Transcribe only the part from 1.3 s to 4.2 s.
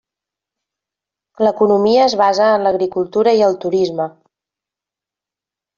L'economia es basa en l'agricultura i el turisme.